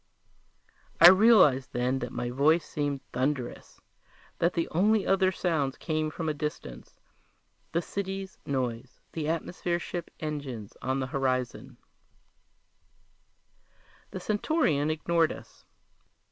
[0.99, 3.79] I realized then that my voice seemed thunderous,
[4.39, 6.99] that the only other sounds came from a distance:
[7.71, 11.77] the city's noise, the atmosphere ships' engines on the horizon
[14.09, 15.65] The Centaurian ignored us.